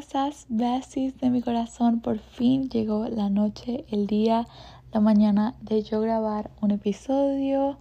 [0.00, 2.00] estás, besties de mi corazón?
[2.00, 4.46] Por fin llegó la noche, el día,
[4.92, 7.76] la mañana de yo grabar un episodio.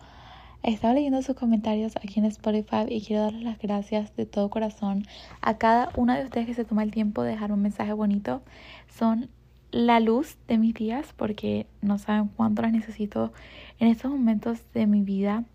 [0.62, 5.08] Estaba leyendo sus comentarios aquí en Spotify y quiero darles las gracias de todo corazón
[5.40, 8.42] a cada una de ustedes que se toma el tiempo de dejar un mensaje bonito.
[8.90, 9.30] Son
[9.72, 13.32] la luz de mis días porque no saben cuánto las necesito
[13.80, 15.46] en estos momentos de mi vida.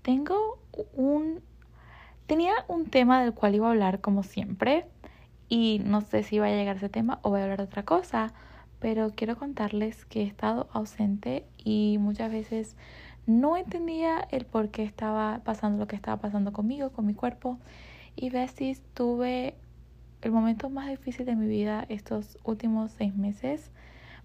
[0.00, 0.58] Tengo
[0.94, 1.42] un...
[2.26, 4.86] Tenía un tema del cual iba a hablar como siempre,
[5.48, 7.84] y no sé si va a llegar ese tema o voy a hablar de otra
[7.84, 8.32] cosa,
[8.80, 12.76] pero quiero contarles que he estado ausente y muchas veces
[13.26, 17.58] no entendía el por qué estaba pasando lo que estaba pasando conmigo, con mi cuerpo.
[18.14, 19.56] Y besties, tuve
[20.22, 23.70] el momento más difícil de mi vida estos últimos seis meses.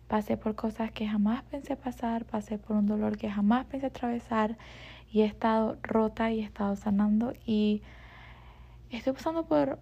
[0.08, 4.58] Pasé por cosas que jamás pensé pasar, pasé por un dolor que jamás pensé atravesar
[5.12, 7.82] y he estado rota y he estado sanando y
[8.90, 9.80] estoy pasando por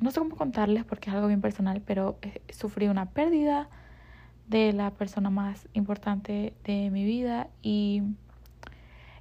[0.00, 3.68] no sé cómo contarles porque es algo bien personal, pero eh, sufrí una pérdida
[4.46, 8.02] de la persona más importante de mi vida y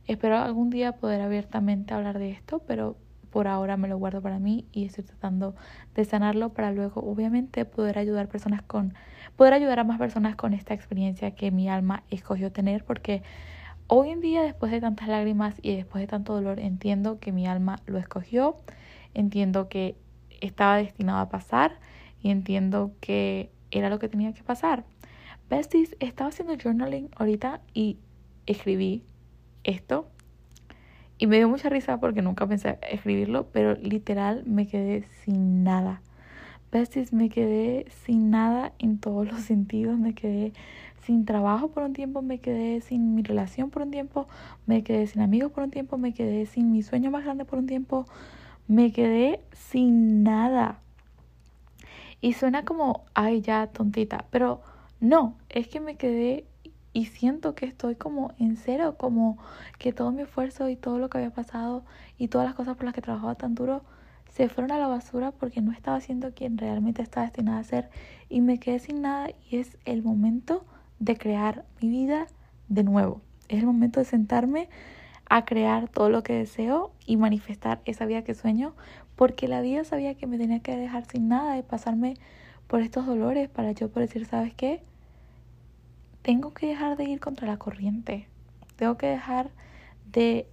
[0.06, 2.96] espero algún día poder abiertamente hablar de esto, pero
[3.30, 5.54] por ahora me lo guardo para mí y estoy tratando
[5.96, 8.94] de sanarlo para luego obviamente poder ayudar personas con
[9.36, 13.24] poder ayudar a más personas con esta experiencia que mi alma escogió tener porque
[13.88, 17.48] hoy en día después de tantas lágrimas y después de tanto dolor entiendo que mi
[17.48, 18.56] alma lo escogió,
[19.14, 19.98] entiendo que
[20.42, 21.80] estaba destinado a pasar
[22.22, 24.86] y entiendo que era lo que tenía que pasar.
[25.50, 27.98] Besties, estaba haciendo journaling ahorita y
[28.46, 29.04] escribí
[29.64, 30.08] esto.
[31.18, 36.02] Y me dio mucha risa porque nunca pensé escribirlo, pero literal me quedé sin nada.
[36.72, 39.98] Besties, me quedé sin nada en todos los sentidos.
[39.98, 40.54] Me quedé
[41.08, 44.28] sin trabajo por un tiempo, me quedé sin mi relación por un tiempo,
[44.66, 47.60] me quedé sin amigos por un tiempo, me quedé sin mi sueño más grande por
[47.60, 48.06] un tiempo,
[48.68, 50.80] me quedé sin nada.
[52.22, 54.26] Y suena como, ay, ya, tontita.
[54.32, 54.62] Pero
[55.00, 56.46] no, es que me quedé
[56.94, 59.38] y siento que estoy como en cero, como
[59.78, 61.84] que todo mi esfuerzo y todo lo que había pasado
[62.18, 63.84] y todas las cosas por las que trabajaba tan duro
[64.32, 67.90] se fueron a la basura porque no estaba siendo quien realmente estaba destinada a ser
[68.30, 70.66] y me quedé sin nada y es el momento
[71.00, 72.28] de crear mi vida
[72.68, 73.22] de nuevo.
[73.48, 74.70] Es el momento de sentarme
[75.30, 78.74] a crear todo lo que deseo y manifestar esa vida que sueño,
[79.16, 82.16] porque la vida sabía que me tenía que dejar sin nada y pasarme
[82.68, 84.82] por estos dolores para yo poder decir, ¿sabes qué?
[86.22, 88.28] Tengo que dejar de ir contra la corriente,
[88.76, 89.50] tengo que dejar
[90.12, 90.48] de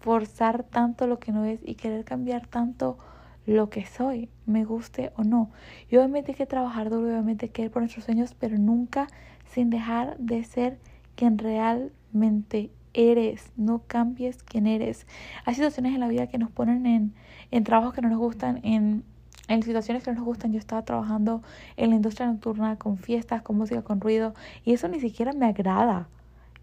[0.00, 2.98] forzar tanto lo que no es y querer cambiar tanto
[3.46, 5.50] lo que soy, me guste o no.
[5.88, 9.06] Y obviamente hay que trabajar duro, obviamente hay que ir por nuestros sueños, pero nunca
[9.46, 10.78] sin dejar de ser
[11.14, 15.06] quien realmente eres, no cambies quién eres.
[15.44, 17.14] Hay situaciones en la vida que nos ponen en,
[17.50, 19.04] en trabajos que no nos gustan, en,
[19.48, 20.52] en situaciones que no nos gustan.
[20.52, 21.42] Yo estaba trabajando
[21.76, 24.34] en la industria nocturna con fiestas, con música, con ruido,
[24.64, 26.08] y eso ni siquiera me agrada.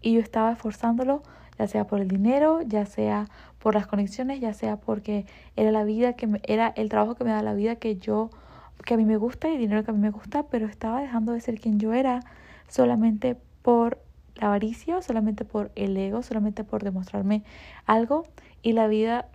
[0.02, 1.22] Y yo estaba esforzándolo,
[1.58, 3.28] ya sea por el dinero, ya sea
[3.58, 5.24] por las conexiones, ya sea porque
[5.56, 8.30] era la vida que me, era el trabajo que me da la vida que yo
[8.84, 11.00] que a mí me gusta y el dinero que a mí me gusta, pero estaba
[11.00, 12.20] dejando de ser quien yo era
[12.68, 13.98] solamente por
[14.36, 17.42] la avaricia, solamente por el ego, solamente por demostrarme
[17.86, 18.26] algo.
[18.62, 19.28] Y la vida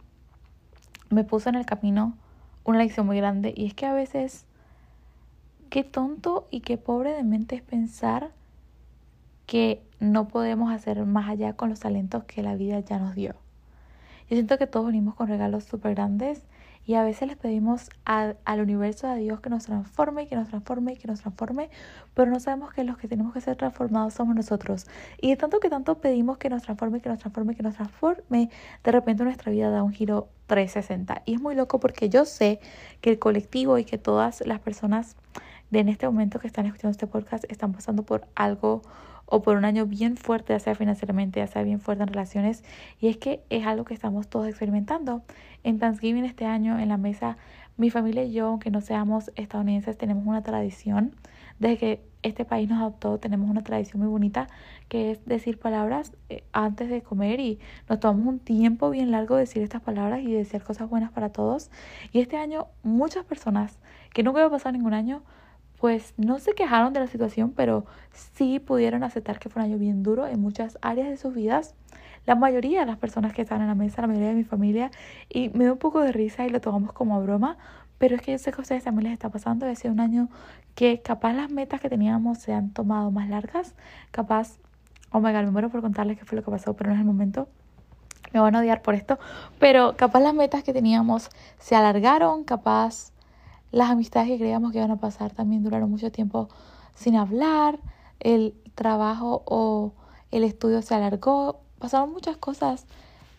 [1.10, 2.18] me puso en el camino
[2.64, 3.54] una lección muy grande.
[3.56, 4.46] Y es que a veces,
[5.70, 8.32] qué tonto y qué pobre de mente es pensar
[9.46, 13.34] que no podemos hacer más allá con los talentos que la vida ya nos dio.
[14.30, 16.44] Yo siento que todos venimos con regalos súper grandes
[16.90, 20.98] y a veces les pedimos al universo, a Dios, que nos transforme, que nos transforme,
[20.98, 21.70] que nos transforme,
[22.16, 24.88] pero no sabemos que los que tenemos que ser transformados somos nosotros.
[25.22, 28.50] Y de tanto que tanto pedimos que nos transforme, que nos transforme, que nos transforme,
[28.84, 31.22] de repente nuestra vida da un giro 360.
[31.26, 32.60] Y es muy loco porque yo sé
[33.02, 35.16] que el colectivo y que todas las personas
[35.70, 38.82] de en este momento que están escuchando este podcast están pasando por algo
[39.30, 42.64] o por un año bien fuerte, ya sea financieramente, ya sea bien fuerte en relaciones.
[43.00, 45.22] Y es que es algo que estamos todos experimentando.
[45.64, 47.38] En Thanksgiving este año, en la mesa,
[47.78, 51.16] mi familia y yo, aunque no seamos estadounidenses, tenemos una tradición.
[51.60, 54.48] Desde que este país nos adoptó, tenemos una tradición muy bonita
[54.90, 59.36] que es decir palabras eh, antes de comer y nos tomamos un tiempo bien largo
[59.36, 61.70] de decir estas palabras y decir cosas buenas para todos.
[62.12, 63.78] Y este año muchas personas,
[64.14, 65.22] que nunca había pasado ningún año,
[65.80, 69.78] pues no se quejaron de la situación, pero sí pudieron aceptar que fue un año
[69.78, 71.74] bien duro en muchas áreas de sus vidas.
[72.26, 74.92] La mayoría de las personas que estaban en la mesa, la mayoría de mi familia,
[75.30, 77.58] y me da un poco de risa y lo tomamos como broma,
[77.98, 79.66] pero es que yo sé que a ustedes también les está pasando.
[79.66, 80.30] Ha sido un año
[80.76, 83.74] que capaz las metas que teníamos se han tomado más largas,
[84.12, 84.60] capaz,
[85.12, 87.00] oh my god, me muero por contarles qué fue lo que pasó, pero no es
[87.00, 87.48] el momento.
[88.34, 89.18] Me van a odiar por esto,
[89.60, 93.12] pero capaz las metas que teníamos se alargaron, capaz
[93.72, 96.50] las amistades que creíamos que iban a pasar también duraron mucho tiempo
[96.96, 97.80] sin hablar,
[98.20, 99.94] el trabajo o
[100.32, 102.86] el estudio se alargó, pasaron muchas cosas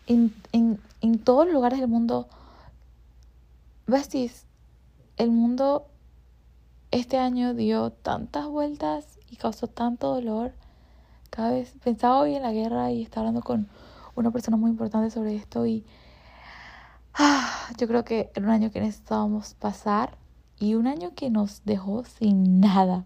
[0.07, 2.27] en, en, en todos los lugares del mundo.
[3.87, 4.45] Besties,
[5.17, 5.87] el mundo
[6.91, 10.53] este año dio tantas vueltas y causó tanto dolor.
[11.29, 13.69] Cada vez pensaba hoy en la guerra y estaba hablando con
[14.15, 15.85] una persona muy importante sobre esto y
[17.13, 20.17] ah, yo creo que era un año que necesitábamos pasar
[20.61, 23.05] y un año que nos dejó sin nada.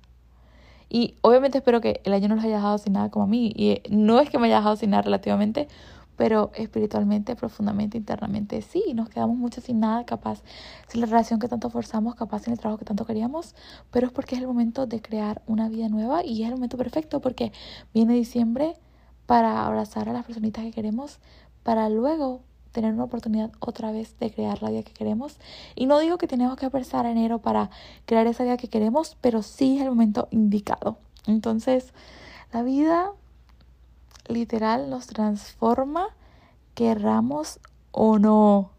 [0.90, 3.52] Y obviamente espero que el año no los haya dejado sin nada como a mí.
[3.56, 5.70] Y no es que me haya dejado sin nada relativamente,
[6.18, 10.44] pero espiritualmente, profundamente, internamente, sí, nos quedamos mucho sin nada, capaz,
[10.88, 13.56] sin la relación que tanto forzamos, capaz sin el trabajo que tanto queríamos,
[13.90, 16.78] pero es porque es el momento de crear una vida nueva y es el momento
[16.78, 17.54] perfecto porque
[17.94, 18.76] viene diciembre
[19.26, 21.20] para abrazar a las personitas que queremos,
[21.64, 22.42] para luego
[22.76, 25.38] tener una oportunidad otra vez de crear la vida que queremos.
[25.74, 27.72] Y no digo que tenemos que empezar enero para
[28.06, 30.98] crear esa vida que queremos, pero sí es el momento indicado.
[31.26, 31.94] Entonces,
[32.52, 33.12] la vida
[34.28, 36.08] literal nos transforma,
[36.76, 37.60] querramos
[37.92, 38.72] o no.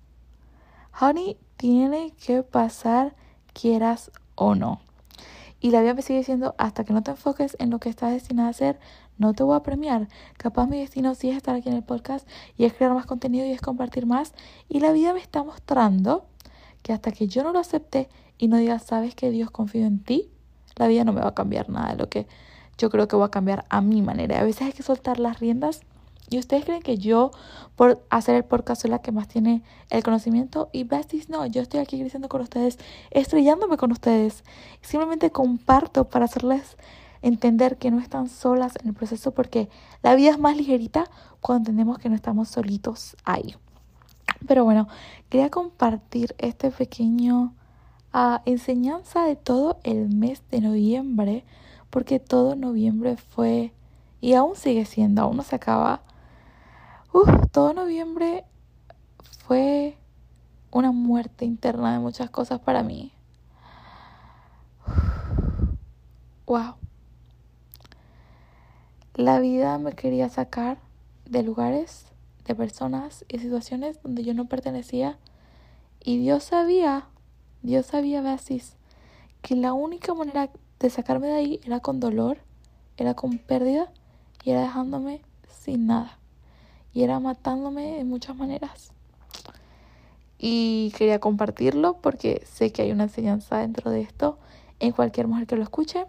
[1.00, 3.14] Honey, tiene que pasar,
[3.54, 4.85] quieras o no.
[5.66, 8.12] Y la vida me sigue diciendo, hasta que no te enfoques en lo que estás
[8.12, 8.78] destinada a hacer,
[9.18, 10.06] no te voy a premiar.
[10.36, 12.24] Capaz mi destino sí es estar aquí en el podcast
[12.56, 14.32] y es crear más contenido y es compartir más.
[14.68, 16.24] Y la vida me está mostrando
[16.84, 18.08] que hasta que yo no lo acepte
[18.38, 20.30] y no diga, sabes que Dios confío en ti,
[20.76, 22.28] la vida no me va a cambiar nada de lo que
[22.78, 24.38] yo creo que voy a cambiar a mi manera.
[24.38, 25.80] A veces hay que soltar las riendas.
[26.28, 27.30] Y ustedes creen que yo,
[27.76, 30.68] por hacer el podcast, soy la que más tiene el conocimiento.
[30.72, 32.78] Y besties, no, yo estoy aquí creciendo con ustedes,
[33.10, 34.42] estrellándome con ustedes.
[34.80, 36.76] Simplemente comparto para hacerles
[37.22, 39.68] entender que no están solas en el proceso porque
[40.02, 43.56] la vida es más ligerita cuando entendemos que no estamos solitos ahí.
[44.46, 44.88] Pero bueno,
[45.28, 47.54] quería compartir este pequeño
[48.14, 51.44] uh, enseñanza de todo el mes de noviembre
[51.90, 53.72] porque todo noviembre fue
[54.20, 56.02] y aún sigue siendo, aún no se acaba.
[57.18, 58.44] Uf, todo noviembre
[59.38, 59.96] fue
[60.70, 63.10] una muerte interna de muchas cosas para mí.
[66.44, 66.74] wow.
[69.14, 70.76] La vida me quería sacar
[71.24, 72.04] de lugares,
[72.44, 75.16] de personas y situaciones donde yo no pertenecía.
[76.04, 77.06] Y Dios sabía,
[77.62, 78.76] Dios sabía veces
[79.40, 82.36] que la única manera de sacarme de ahí era con dolor,
[82.98, 83.90] era con pérdida
[84.44, 86.18] y era dejándome sin nada.
[86.96, 88.90] Y era matándome de muchas maneras.
[90.38, 94.38] Y quería compartirlo porque sé que hay una enseñanza dentro de esto
[94.80, 96.06] en cualquier mujer que lo escuche.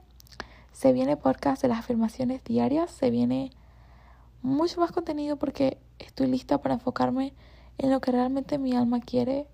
[0.72, 3.52] Se viene podcast de las afirmaciones diarias, se viene
[4.42, 7.34] mucho más contenido porque estoy lista para enfocarme
[7.78, 9.46] en lo que realmente mi alma quiere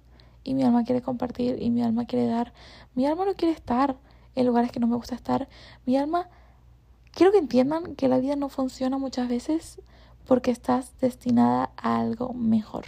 [0.43, 2.53] y mi alma quiere compartir y mi alma quiere dar.
[2.93, 3.97] Mi alma no quiere estar
[4.35, 5.49] en lugares que no me gusta estar.
[5.87, 6.29] Mi alma,
[7.11, 9.81] quiero que entiendan que la vida no funciona muchas veces
[10.25, 12.85] porque estás destinada a algo mejor.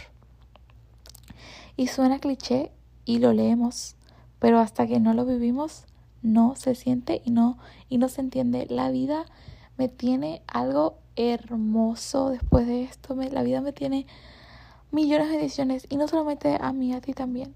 [1.76, 2.72] Y suena cliché
[3.04, 3.96] y lo leemos,
[4.38, 5.84] pero hasta que no lo vivimos
[6.22, 8.66] no se siente y no y no se entiende.
[8.68, 9.26] La vida
[9.76, 13.14] me tiene algo hermoso después de esto.
[13.14, 14.06] Me, la vida me tiene
[14.90, 17.54] millones de ediciones y no solamente a mí, a ti también.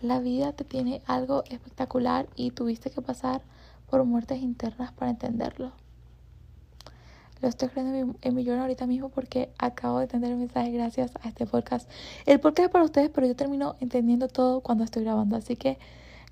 [0.00, 3.42] La vida te tiene algo espectacular y tuviste que pasar
[3.88, 5.72] por muertes internas para entenderlo.
[7.42, 11.28] Lo estoy creyendo en mi, ahorita mismo porque acabo de entender el mensaje gracias a
[11.28, 11.90] este podcast.
[12.24, 15.34] El podcast es para ustedes, pero yo termino entendiendo todo cuando estoy grabando.
[15.34, 15.76] Así que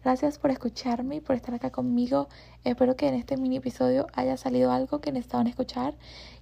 [0.05, 2.29] gracias por escucharme y por estar acá conmigo.
[2.62, 5.97] Espero que en este mini episodio haya salido algo que necesitaban escuchar.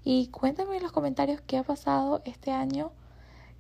[0.05, 2.93] Y cuéntenme en los comentarios qué ha pasado este año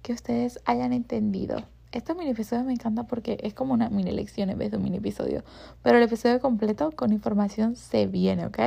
[0.02, 1.64] que ustedes hayan entendido.
[1.90, 4.82] Estos mini episodios me encantan porque es como una mini lección en vez de un
[4.82, 5.42] mini episodio.
[5.82, 8.58] Pero el episodio completo con información se viene, ¿ok?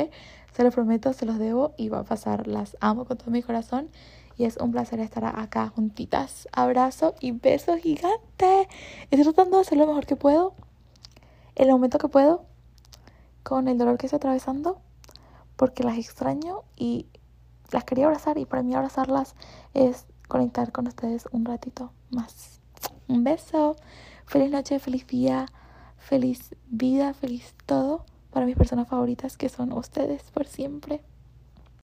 [0.54, 2.48] Se los prometo, se los debo y va a pasar.
[2.48, 3.90] Las amo con todo mi corazón.
[4.38, 6.48] Y es un placer estar acá juntitas.
[6.52, 8.68] Abrazo y beso gigante.
[9.12, 10.56] Estoy tratando de hacer lo mejor que puedo.
[11.54, 12.46] El momento que puedo.
[13.44, 14.82] Con el dolor que estoy atravesando.
[15.58, 17.06] Porque las extraño y
[17.70, 18.40] las quería abrazar.
[18.40, 19.36] Y para mí abrazarlas
[19.76, 22.61] es conectar con ustedes un ratito más.
[23.08, 23.76] Un beso.
[24.26, 25.46] Feliz noche, feliz día,
[25.98, 31.02] feliz vida, feliz todo para mis personas favoritas que son ustedes por siempre.